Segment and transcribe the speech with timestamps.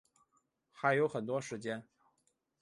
[0.71, 1.85] 还有很多时间